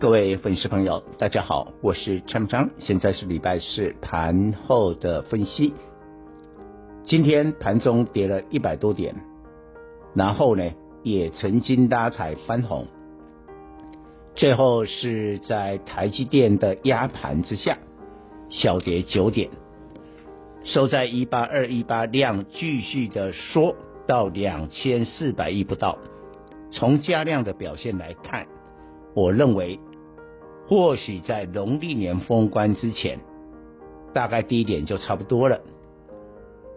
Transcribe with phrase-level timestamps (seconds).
[0.00, 5.74] 各位粉丝朋友，大家好，我是陈章，现在是礼拜四盘后的分析。
[7.02, 9.16] 今天盘中跌了一百多点，
[10.14, 10.70] 然后呢
[11.02, 12.86] 也曾经拉抬翻红，
[14.36, 17.76] 最后是在台积电的压盘之下
[18.48, 19.50] 小跌九点，
[20.62, 23.74] 收在一八二一八，量继续的缩。
[24.06, 25.98] 到两千四百亿不到，
[26.70, 28.46] 从加量的表现来看，
[29.18, 29.80] 我认为
[30.68, 33.18] 或许在农历年封关之前，
[34.14, 35.60] 大概低点就差不多了。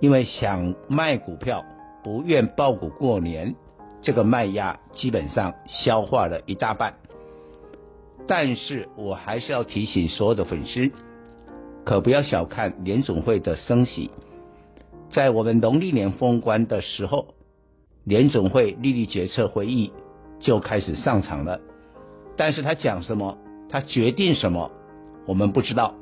[0.00, 1.62] 因为想卖股票，
[2.02, 3.54] 不愿抱股过年，
[4.00, 6.94] 这个卖压基本上消化了一大半。
[8.26, 10.90] 但是我还是要提醒所有的粉丝，
[11.84, 14.10] 可不要小看联总会的升息。
[15.12, 17.34] 在我们农历年封关的时候，
[18.04, 19.92] 联总会利率决策会议
[20.38, 21.60] 就开始上场了。
[22.40, 23.36] 但是他讲什么，
[23.68, 24.70] 他决定什么，
[25.26, 25.94] 我们不知道。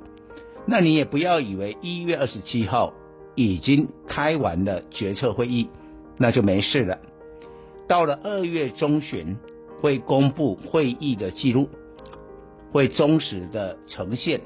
[0.67, 2.93] 那你也不要以为一月二十七号
[3.35, 5.69] 已经开完了决策会议，
[6.17, 6.97] 那就没事了。
[7.89, 9.37] 到了二月中旬
[9.81, 11.69] 会公布会议的记录，
[12.71, 14.41] 会忠实的呈现，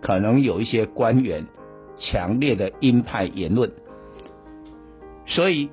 [0.00, 1.46] 可能有一些官员
[1.96, 3.70] 强烈的鹰派言论。
[5.26, 5.70] 所以，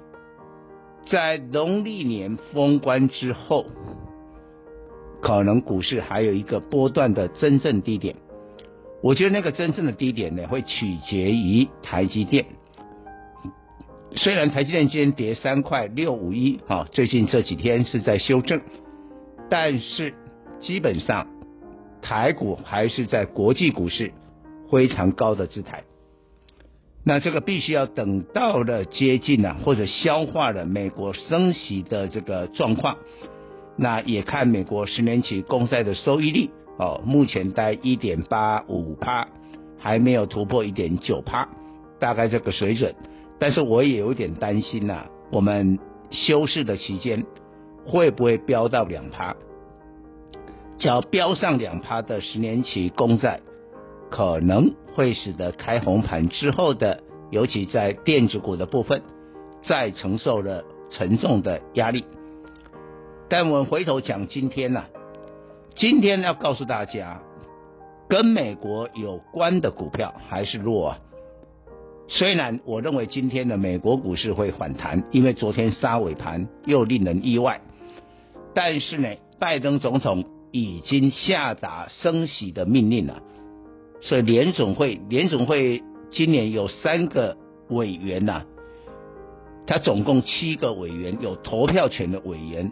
[1.08, 3.66] 在农历年封关之后，
[5.24, 8.14] 可能股市还有一个波段的真正低点。
[9.02, 12.46] 我觉得那个真正的低点呢，会取决于台积电。
[14.16, 18.62] 虽然台积电今天跌三块六五一，啊，最近这几天是在修正，
[19.50, 20.14] 但是
[20.60, 21.28] 基本上
[22.02, 24.12] 台股还是在国际股市
[24.70, 25.84] 非常高的姿态。
[27.06, 32.98] 那这个必须要等到了接近了，或者消化了美国升息的这个状况，
[33.76, 39.28] 那也看美国十年期公债的收益率哦，目前在一点八五趴，
[39.78, 41.48] 还没有突破一点九趴，
[42.00, 42.94] 大概这个水准。
[43.40, 45.80] 但是我也有点担心呐，我们
[46.12, 47.26] 休市的期间
[47.86, 49.36] 会不会飙到两趴？
[50.80, 53.40] 只要飙上两趴的十年期公债。
[54.10, 57.02] 可能会使得开红盘之后的，
[57.32, 59.02] 尤其在电子股的部分，
[59.64, 62.06] 再承受了沉重的压力。
[63.34, 64.90] 但我们回头讲今天呢、啊，
[65.74, 67.20] 今天要告诉大家，
[68.08, 71.00] 跟美国有关的股票还是弱啊。
[72.08, 77.62] 虽然我认为今天的美国股市会反弹，因为昨天杀尾盘又令人意外，
[78.54, 83.24] 但是呢，拜登总统已经下达升息的命令了。
[84.02, 87.36] 所以联总会，联总会今年有三个
[87.70, 88.44] 委员呐、
[89.66, 92.72] 他总共七个委员，有投票权的委员，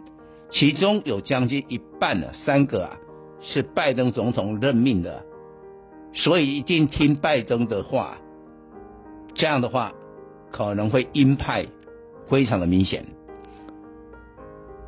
[0.52, 2.96] 其中有将近一半的三个啊
[3.40, 5.24] 是拜登总统任命的，
[6.14, 8.18] 所以一定听拜登的话，
[9.34, 9.92] 这样的话
[10.50, 11.66] 可能会鹰派
[12.28, 13.06] 非常的明显。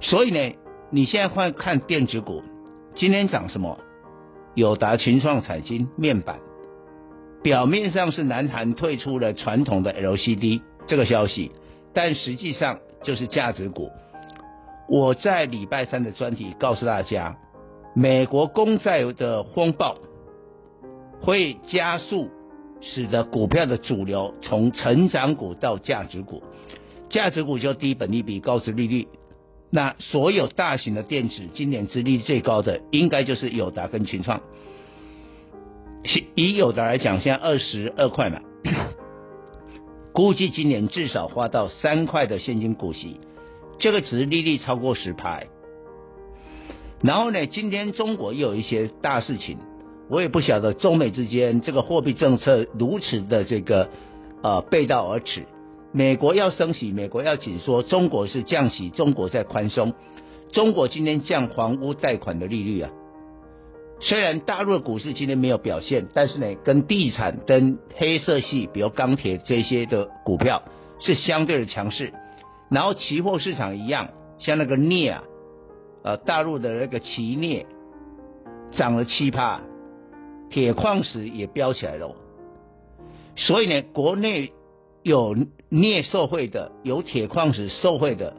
[0.01, 0.55] 所以呢，
[0.91, 2.43] 你现在快看电子股，
[2.95, 3.79] 今天涨什么？
[4.55, 6.39] 友达、群创、彩晶面板，
[7.43, 11.51] 表面上是南韩退出了传统的 LCD 这个消息，
[11.93, 13.91] 但实际上就是价值股。
[14.89, 17.37] 我在礼拜三的专题告诉大家，
[17.95, 19.97] 美国公债的风暴
[21.21, 22.29] 会加速，
[22.81, 26.43] 使得股票的主流从成长股到价值股，
[27.09, 29.09] 价值股就低本利比、高值利率。
[29.71, 34.41] 那所有大型的电子今年殖利最高的，应该就是友达跟群创。
[36.35, 38.41] 以友达来讲，现在二十二块嘛，
[40.13, 43.19] 估计今年至少花到三块的现金股息，
[43.79, 45.47] 这个值利率超过十拍。
[47.03, 49.59] 然后呢，今天中国又有一些大事情，
[50.09, 53.91] 我也不晓得中美之间这个货币政策如此的这个
[54.43, 55.45] 呃背道而驰。
[55.93, 59.93] 美国要升息，美国要紧缩，中国是降息，中国在宽松。
[60.51, 62.91] 中国今天降房屋贷款的利率啊，
[64.01, 70.63] 虽然大陆的股市今天没有表现，但是呢，跟地产、跟黑色系，比如钢铁这些的股票
[71.01, 72.13] 是相对的强势。
[72.71, 74.09] 然后期货市场一样，
[74.39, 75.25] 像那个镍啊，
[76.03, 77.67] 呃，大陆的那个奇镍
[78.73, 79.61] 涨了七趴，
[80.51, 82.15] 铁矿石也飙起来了。
[83.37, 84.53] 所以呢，国内
[85.03, 85.37] 有
[85.69, 88.35] 镍受惠的，有铁矿石受惠的，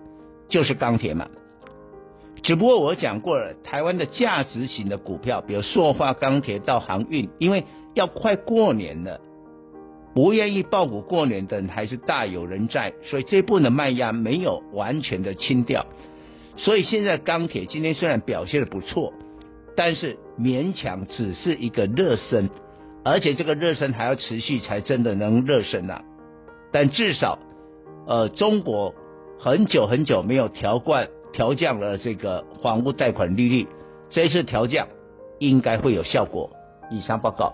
[0.49, 1.27] 就是钢铁嘛。
[2.43, 7.63] 只不过我讲过了，台湾的价值型的股票，比如塑化、钢铁到航运，因为
[7.93, 9.19] 要快过年了，
[10.15, 15.85] 不愿意报股过年的人还是大有人在，所以这部分的卖压没有完全的清掉。
[16.55, 19.11] 所以现在钢铁今天虽然表现的不错，
[19.75, 22.49] 但是勉强只是一个热身。
[23.03, 26.01] 而且这个热身还要持续，才真的能热身呐、啊。
[26.71, 27.37] 但至少，
[28.07, 28.95] 呃，中国
[29.37, 33.67] 很久很久没有调降调降了这个房屋贷款利率，
[34.09, 34.87] 这一次调降
[35.39, 36.49] 应该会有效果。
[36.89, 37.53] 以上报告。